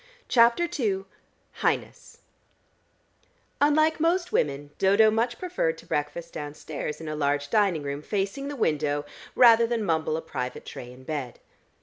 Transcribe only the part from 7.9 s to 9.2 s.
facing the window,